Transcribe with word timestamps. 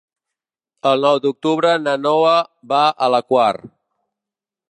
El 0.91 1.03
nou 1.07 1.17
d'octubre 1.25 1.75
na 1.83 1.93
Noa 2.07 2.33
va 2.73 2.81
a 3.09 3.13
la 3.17 3.23
Quar. 3.29 3.49